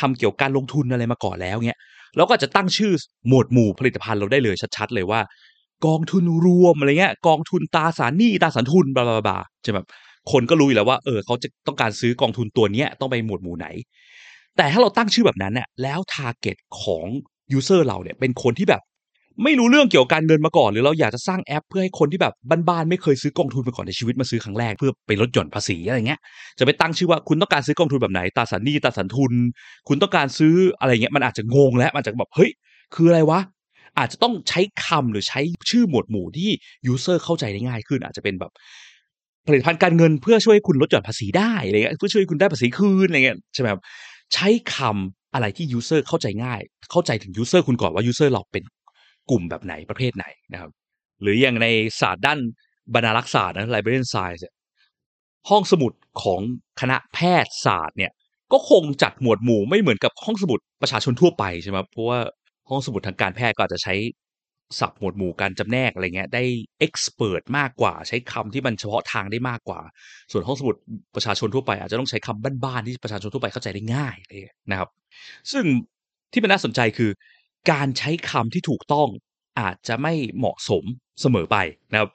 [0.00, 1.80] ทำเกี่ยวกับการลงทุนอะไรมาก่อนแล้วเงี้ย
[2.16, 2.92] เราก็จะตั้งชื่อ
[3.28, 5.20] หมวดหมู่ผลิตภัณฑ์เราได้เลยชัดๆเลยว่า
[5.86, 9.86] กองทุนรวมอะไรเงี้ยกองทุนตราสารหนี้ตราสารทุนบลาบลาบลาจะแบบ
[10.32, 13.66] คนก็รู้อยู่แล้วว่าเออเขาจะต้องการซื้อกองทุนตัวเนี้ยต้องไปหมวดหมู่ไหน
[14.56, 17.04] แต่ถ้าเราตั้งชื่อแบบนั้นเนี่ยแล้ว target ของ
[17.56, 18.82] user เราเนี่ยเป็นคนที่แบบ
[19.44, 22.34] ไม่รู้เรื่องเกี่ยวกับการเงินมาก่อน หรือเราอยากจะสร้างแอป เพื่อให้คนที่แบบ
[22.68, 26.20] บ้านๆไม่เคยซื้อกองทุนมาก่อนในชีวิตมาซื้อครั้งแรกเพื่อไปลดหย่อนภาษีอะไรเงี้ย
[26.58, 29.32] จะไปตั้งชื่อว่าคุณต้องการซื้อกองทุนแบบไหนตราสารหนี้ตราสารทุน
[29.88, 32.50] คุณต้องการซื้ออะไรเงี้ยมันอาจจะงงแล้วมันจะแบบเฮ้ย
[32.94, 33.40] คืออะไรวะ
[33.98, 35.40] อาจจะต้องใช้คำหรือใช้
[35.70, 36.50] ชื่อหมวดหมู่ที่
[36.92, 38.52] user เข้าใจได้ง่ายขึ้น อาจจะเป็นแบบ
[39.46, 43.80] ผลิตภัณฑ์การเงินเพื่อช่วยคุณลดหย่อนภาษีได้อะไรเงี้ยเพื่อช่วยคุณได้ภาษีคืนอะไรเงี้ยใช่ไหมครับ
[44.34, 48.62] ใช้คำอะไรที่ user เข้าใจง่าย เข้าใจถึง user คุณก่อนว่า user เราเป็น
[49.30, 50.70] กลุ่มแบบไหนประเภทไหนนะครับ
[51.22, 51.66] หรืออย่างใน
[52.00, 52.38] ศาสตร์ด้าน
[52.94, 54.44] บรรณารักษศาสตร์นะ librarian science
[55.50, 56.40] ห้องสมุดของ
[56.80, 58.12] คณะแพทยศาสตร์เนี่ย
[58.52, 62.18] ก็คงจัดหมวดหมู่ไม่เหมือนกับห้องสมุดประชาชนทั่วไปใช่ไหมเพราะว่า
[62.70, 63.94] ห้องสมุดทางการแพทย์ก็อาจจะใช้
[64.80, 66.42] ศัพท์หมวดหมู่การจำแนกอะไรเงี้ยได้
[66.78, 69.80] เอ็กซ์เพรสมากกว่าใช้คำที่มันเฉพาะทางได้มากกว่า
[70.32, 70.74] ส่วนห้องสมุด
[71.14, 74.88] ประชาชนทั่วไปอาจจะต้องใช้คำบ้านๆที่ประชาชนทั่วไปเข้าใจได้ง่ายเลยนะครับ
[75.52, 75.64] ซึ่ง
[76.32, 77.10] ที่มันน่าสนใจคือ
[77.70, 79.08] การใช้คำที่ถูกต้อง
[79.60, 80.84] อาจจะไม่เหมาะสม
[81.20, 81.56] เสมอไป
[81.92, 82.10] นะครับ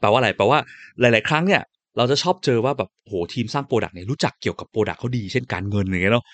[0.00, 0.58] แปลว่าอะไรแปลว่า
[1.00, 1.62] หลาย ๆ ครั้งเนี่ย
[1.96, 6.24] เราจะชอบเจอว่าแบบโหทีมสร้าง product เนี่ยรู้จักเกี่ยวกับ product เขาดีเช่นการเงินอย่างเงี้ยเนาะ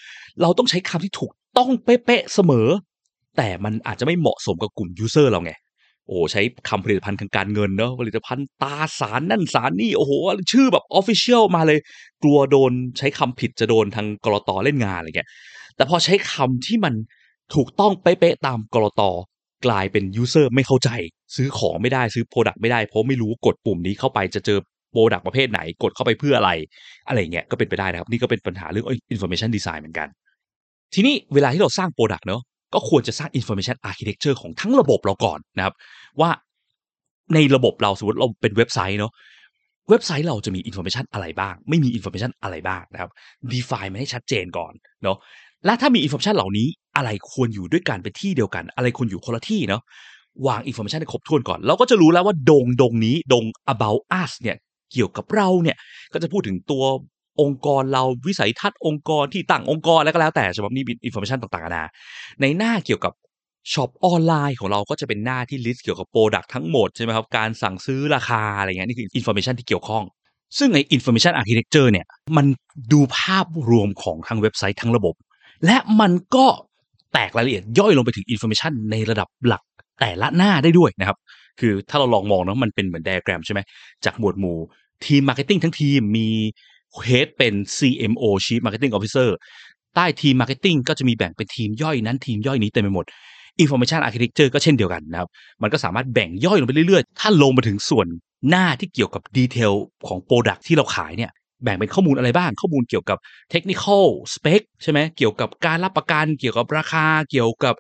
[0.43, 2.69] เราต้องใช้คำที่ถูกต้องเป๊ะๆเสมอ
[3.37, 5.53] แต่มันอาจจะไม่เหมาะสมกับกลุ่ม user เราไง
[6.07, 10.13] โอ้ใช้คำผลิตภัณฑ์ทางการเงินเนาะผลิตภัณฑ์ตราสารนั่นสารนี่โอ้โห
[10.53, 11.79] ชื่อแบบ official มาเลย
[12.23, 15.29] กลัวโดนใช้คำผิดจะโดนทางกลตเล่นงานอะไรเงี้ย
[15.77, 16.95] แต่พอใช้คำที่มัน
[17.55, 19.03] ถูกต้องเป๊ะๆตามกลต
[19.67, 20.91] กลายเป็น user ไม่เข้าใจ
[21.37, 24.59] ซื้อของไม่ได้ซื้อ product ไม่ได้ เพราะไม่รู้กดปุ่มนี้เข้าไปจะเจอ
[24.91, 26.51] product ประเภทไหนกดเข้าไปเพื่ออะไร
[27.09, 30.09] อะไรเงี้ยก็เป็นไปได้นะครับ นี่ก็เป็นปัญหาเรื่อง information design เหมือนกัน
[30.95, 32.43] ทีนี้เวลาที่เราสร้าง product เนาะ
[32.75, 35.75] ก็ควรจะสร้าง information architecture ของทั้งระบบเราก่อนนะครับ
[36.21, 36.31] ว่า
[37.35, 39.13] ในระบบเราสมมติเราเป็นเว็บไซต์เนาะ
[39.91, 43.11] เว็บไซต์เราจะมี information อะไรบ้าง ไม่มี information อะไรบ้างนะครับ
[43.53, 45.17] define มันให้ชัดเจนก่อนเนาะ
[45.65, 49.83] และถ้ามี information เหล่านี้ อะไรควรอยู่ด้วยกันเป็นที่เดียวกัน อะไรควรอยู่คนละที่เนาะ
[50.47, 54.57] วาง information ให้ครบถ้วนก่อน เราก็จะรู้แล้วว่าดงดงนี้ดง about us เนี่ย
[54.93, 55.77] เกี่ยวกับเราเนี่ย
[56.13, 56.85] ก็จะพูดถึงตัว
[57.41, 61.85] องค์กรเราวิสัยทัศน์องค์กรที่ตั้งองค์กรแล้วก็แล้วแต่ฉบับนี้เป็น information ต่างๆนา
[62.41, 63.13] ในหน้าเกี่ยวกับ
[63.73, 70.05] ช็อปออนไลน์ของเราก็จะเป็นหน้าที่ list เกี่ยวกับ product ทั้งหมดใช่ไหมครับการสั่งซื้อราคาอะไรเงี้ยนี่คือ information ที่เกี่ยวข้อง
[70.59, 72.47] ซึ่งใน information architecture เนี่ยมัน
[72.93, 75.15] ดูภาพรวมของทั้งเว็บไซต์ทั้งระบบ
[75.67, 76.47] และมันก็
[77.15, 79.63] แตกรายละเอียดย่อยลงไปถึง information ในระดับหลัก
[80.01, 81.19] แต่ละหน้าได้ด้วยนะครับ
[81.61, 83.61] คือถ้าเราลองมองเนาะมันเป็นเหมือนไดอะแกรมใช่ไหม
[84.05, 84.59] จากหมวดหมู่
[85.07, 86.29] ทีมมาร์เก็ตติ้งทั้งทีมมี
[87.05, 89.29] head เป็น CMO Chief Marketing Officer
[89.95, 93.05] ใต้ทีมมาร์เก็ตติ้งก็จะมีแบ่งเป็นทีมย่อยนั้นทีมย่อยนี้เต็มไปหมด
[93.63, 95.29] Information Architecture ก็เช่นเดียวกันนะครับ
[95.63, 98.07] มันก็สามารถแบ่งย่อยลงไปเรื่อยๆ ถ้าลงมาถึงส่วน
[98.49, 99.73] หน้าที่เกี่ยวกับดีเทล
[100.07, 101.31] ของ Product ที่เราขายเนี่ย
[101.63, 103.19] แบ่งเป็นข้อมูลอะไรบ้าง ข้อมูลเกี่ยวกับ
[103.53, 107.75] Technical Spec ใช่ไหมเกี่ยวกับการรับประกันเกี่ยวกับราคาเกี่ยวกับ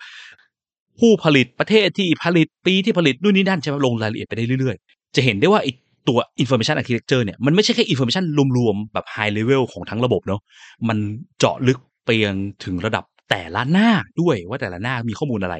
[1.00, 5.68] ผู้ผลิตประเทศที่ผลิตปีที่ผลิตนู่นนี่นั่นใช่ไหมลงรายละเอียดไปได้เรื่อยๆ จะเห็นได้ว่าไอ
[6.08, 8.24] ตัว information architecture เนี่ยมันไม่ใช่แค่ information
[8.58, 10.40] รวมๆ แบบ high level ของทั้งระบบเนาะ
[10.88, 10.98] มัน
[11.38, 15.56] เจาะลึกไปยังถึงระดับแต่ละหน้าด้วยว่าแต่ละหน้ามีข้อมูลอะไร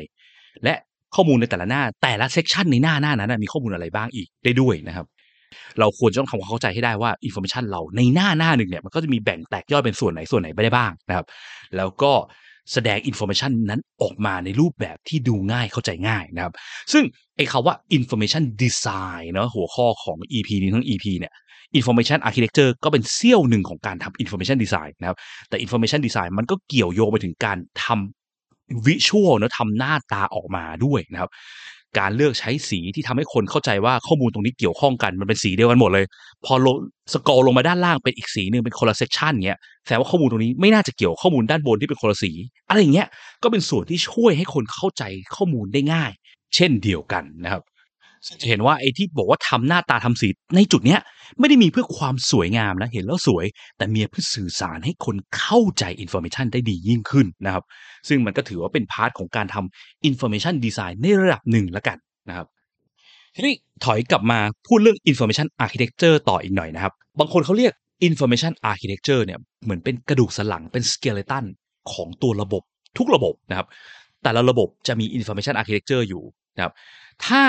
[0.64, 0.74] และ
[1.14, 5.06] ข้อมูลในแต่ละหน้าแต่ละ section ในหน้าหน้านั้นมีข้อมูลอะไรบ้างอีกได้ด้วยนะครับ
[5.80, 11.26] เราควรจะต้องทำความเข้าใจให้ได้ว่า information เราในหน้าหน้าหนึ่งเนี่ยมันก็จะมีแบ่งแตกย่อยเป็นส่วนไหนส่วนไหนไปได้บ้างนะครับ
[11.76, 12.12] แล้วก็
[12.72, 16.52] แสดง information นั้นออกมาในรูปแบบที่ดูง่ายเข้าใจง่ายนะครับ
[16.92, 17.04] ซึ่ง
[17.36, 21.32] ไอ้คำว่า information design เนาะหัวข้อของ EP นี้ทั้ง EP เนี่ย
[21.78, 25.16] information architecture ก็เป็นเสี้ยวหนึ่งของการทำ information design นะครับ
[25.48, 31.30] แต่ information design มันก็เกี่ยวโยงไปถึงการทำวิชวลเนาะทำหน้าตาออกมาด้วยนะครับ
[31.98, 36.04] การเลือกใช้สีที่ทำให้คนเข้าใจว่าข้อมูลตรงนี้เกี่ยวข้องกันมันเป็นสีเดียวกันหมดเลย
[36.44, 36.76] พอลง
[37.12, 42.32] สกอลลงมาด้านล่างเป็นอีกสีหนึ่งเป็นคนละเซกชันเงี้ยแสดงว่าข้อมูลตรงนี้ไม่น่าจะเกี่ยวข้อมูลด้านบนที่เป็นคนละสี
[42.68, 43.08] อะไรเงี้ย
[43.42, 45.02] ก็เป็นส่วนที่ช่วยให้คนเข้าใจ
[45.36, 46.10] ข้อมูลได้ง่าย
[46.54, 47.62] เช่นเดียวกันนะครับ
[48.40, 51.00] จะเห็นว่าไอ้ที่บอกว่าทำหน้าตาทำสีในจุดเนี้ย
[51.38, 57.64] ไม่ได้มีเพื่อความสวยงามนะเห็นแล้วสวย แต่มีเพื่อสื่อสารให้คนเข้าใจ information ได้ดียิ่งขึ้นนะครับ
[58.08, 62.46] ซึ่งมันก็ถือว่าเป็น part ของการทำ information design ในระดับหนึ่งแล้วกันนะครับ
[63.34, 67.72] ทีนี้ถอยกลับมาพูดเรื่อง information architecture ต่ออีกหน่อยนะครับ บางคนเขาเรียก
[68.08, 71.44] information architecture เนี่ยเหมือนเป็นกระดูกสันหลังเป็น skeleton
[71.92, 72.62] ของตัวระบบ
[72.98, 73.66] ทุกระบบนะครับ
[74.22, 76.22] แต่ละระบบจะมี information architecture อยู่
[76.56, 76.72] นะครับ
[77.26, 77.42] ถ้า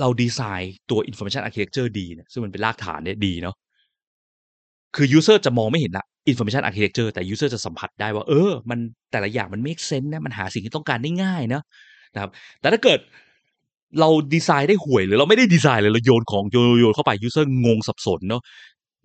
[0.00, 3.56] เราดีไซน์ตัว information architecture ดีเนี่ยซึ่งมันเป็นรากฐานเนี่ยดีเนาะ
[4.96, 8.78] คือ user จะมองไม่เห็นละ information architecture แต่ user จะสัมผัสได้ว่า เออ มัน
[9.12, 11.62] แต่ละอย่างมัน make sense นะมันหาสิ่งที่ต้องการได้ง่ายเนาะ
[12.14, 12.30] นะครับ
[12.60, 12.98] แต่ถ้าเกิด
[14.00, 18.42] เราดีไซน์ได้ห่วยหรือเราไม่ได้ดีไซน์เลยเราโยนของโยนโยนเข้าไป user งงสับสนเนาะ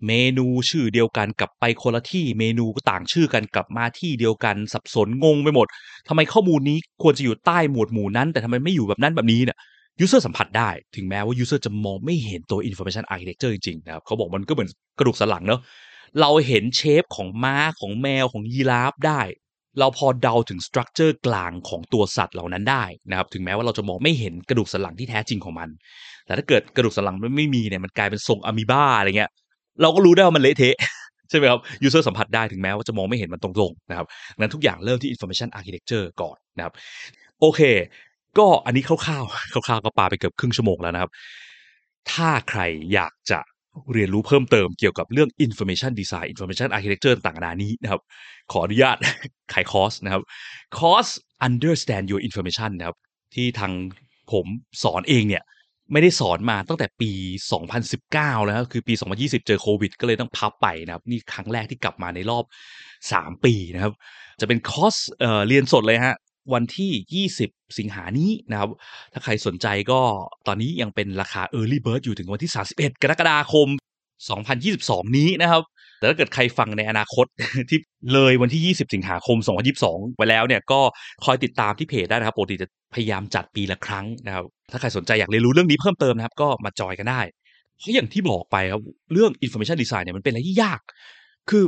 [0.06, 5.66] เมนูชื่อเดียวกันกลับไปคนละที่เมนูก็ต่างชื่อกันกลับมาที่เดียวกันสับสนงงไปหมด
[6.08, 9.58] ทำไมข้อมูลนี้ควรจะอยู่ใต้หมวดหมู่นั้น แต่ทำไมไม่อยู่แบบนั้นแบบนี้เนี่ย
[10.00, 15.60] user สัมผัสได้ ถึงแม้ว่า user จะมองไม่เห็นตัว information architecture จริงๆนะครับเขาบอกมันก็เหมือนกระดูกสันหลังเนาะ
[16.20, 19.20] เราเห็นเชฟของม้าของแมวของยีราฟได้
[19.78, 25.68] เราพอเดาถึงสตรัคเจอร์กลางของตัวสัตว์เหล่านั้นได้นะครับถึงแม้ว่าเราจะมองไม่เห็นกระดูกสันหลังที่แท้จริงของมัน
[26.26, 29.30] แต่ถ้าเกิดกระดูกสันหลังมันไม่มีเนี่ยมันกลายเป็นทรงอะมีบ้าอะไรเงี้ย
[29.82, 30.76] เราก็รู้ได้ว่ามันเละเทะ
[31.30, 34.06] ใช่ไหมครับ user สัมผัสได้ถึงแม้ว่าจะมองไม่เห็นมันตรงๆนะครับ
[34.38, 36.72] งั้นทุกอย่างเริ่มที่ information architecture ก่อนนะครับ
[37.40, 37.60] โอเค
[38.38, 41.10] ก็อันนี้คร่าวๆคร่าวๆก็ปาไปเกือบครึ่งชั่วโมงแล้วนะครับ
[42.12, 42.60] ถ้าใคร
[42.94, 43.38] อยากจะ
[43.92, 48.00] เรียนรู้เพิ่มเติมเกี่ยวกับเรื่อง information design information architecture ต่างๆนานี้นะครับ
[48.52, 48.96] ขออนุญาต
[49.52, 50.22] ขายคอร์สนะครับ
[50.78, 51.06] คอร์ส
[51.46, 52.96] understand your information นะครับ
[53.34, 53.72] ที่ทาง
[54.32, 54.46] ผม
[54.82, 55.42] สอนเองเนี่ย
[55.92, 57.10] ไม่ได้สอนมาตั้งแต่ปี
[57.80, 62.44] 2019 แล้วคือปี 2020 เจอโควิด ก็เลยต้องพับไปนะครับ นี่ครั้งแรกที่กลับมาในรอบ
[62.94, 63.92] 3 ปีนะครับ
[64.40, 66.16] จะเป็นคอร์สเเรียนสดเลยฮะ
[66.54, 68.70] วันที่ 20 สิงหานี้นะครับ
[69.12, 70.00] ถ้าใครสนใจก็
[70.46, 73.68] ตอนนี้ยังเป็นราคา Early Bird อยู่ถึงวันที่ 31 กรกฎาคม
[74.42, 75.62] 2022 นี้นะครับ
[75.98, 77.26] แต่ถ้าเกิดใครฟังในอนาคต
[77.70, 77.78] ที่
[78.12, 79.36] เลยวันที่ 20 สิงหาคม
[79.78, 80.80] 2022 ไปแล้วเนี่ยก็
[81.24, 87.20] คอยติดตามที่เพจได้นะครับปกติจะพยายามจัดปีละครั้งนะครับ ถ้าใครสนใจอยากเรียนรู้เรื่องนี้เพิ่มเติมนะครับ ก็มาจอยกันได้
[87.78, 90.80] เพราะอย่างที่บอกไปครับเรื่อง information design เนี่ยมันเป็นอะไรที่ยาก
[91.50, 91.64] คือ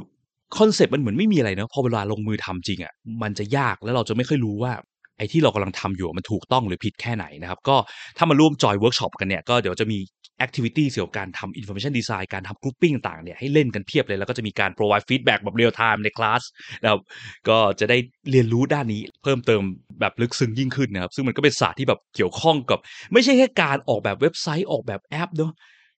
[0.59, 4.73] คอนเซปต์มันเหมือนไม่มีอะไรเนอะพอเวลาลงมือทำจริงอะ่ะมันจะยากแล้วเราจะไม่ค่อยรู้ว่า
[5.19, 7.77] ไอ้ที่เรากำลังทำอยู่มันถูกต้องหรือผิดแค่ไหนนะครับ ก็
[8.17, 9.99] ถ้ามาร่วมจอยเวิร์กช็อปกันเนี่ย ก็เดี๋ยวจะมี
[10.38, 16.43] activity เกี่ยวกับการทำ information design การทำ grouping ต่างเนี่ยให้เล่นกันเพียบเลย แล้วก็จะมีการ provide feedback แบบ real time ในคลาส
[16.83, 17.01] นะครับ
[17.49, 17.99] ก็จะได้
[18.31, 19.63] เรียนรู้ด้านนี้เพิ่มเติม
[20.01, 22.79] แบบลึกซึ้งยิ่งขึ้นนะครับ ซึ่งมันก็เป็นศาสตร์ที่แบบเกี่ยวข้องกับ
[23.13, 25.53] ไม่ใช่แค่การออกแบบเว็บไซต์ออกแบบแอปเนาะ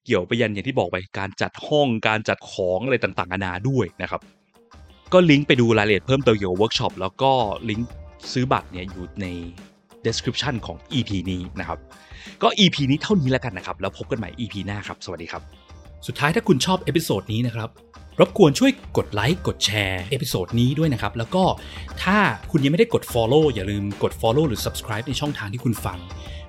[0.06, 4.20] เกี่ยวไปยันอย่างที่บอกไปการจัดห้องการจัดของอะไรต่างๆนานาด้วยนะครับ
[5.12, 7.32] ก็ลิงก์ไปดูรายละเอียดเพิ่มเติมเกี่ยวกับเวิร์กช็อปแล้วก็
[7.68, 7.90] ลิงก์
[8.32, 9.26] ซื้อบัตรเนี่ยอยู่ใน
[10.06, 11.78] description ของ EP นี้นะครับ
[12.42, 15.42] ก็ EP นี้เท่านี้แล้วกันนะครับ แล้วพบกันใหม่ EP หน้าครับ สวัสดีครับ
[16.06, 17.70] สุดท้ายถ้าคุณชอบ episode นี้นะครับ
[18.20, 21.44] รบกวนช่วยกดไลค์กดแชร์ episode นี้ด้วยนะครับ แล้วก็
[22.02, 22.16] ถ้า
[22.50, 25.98] คุณยังไม่ได้กด Follow อย่าลืมกด Follow หรือ Subscribe ในช่องทางที่คุณฟัง